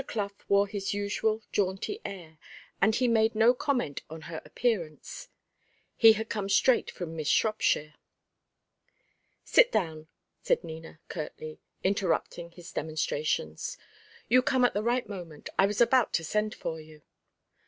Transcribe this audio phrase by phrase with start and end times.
[0.07, 2.39] Clough wore his usual jaunty air,
[2.81, 5.29] and he made no comment on her appearance;
[5.95, 7.93] he had come straight from Miss Shropshire.
[9.43, 10.07] "Sit down,"
[10.41, 13.77] said Nina, curtly, interrupting his demonstrations.
[14.27, 15.49] "You come at the right moment.
[15.59, 17.03] I was about to send for you."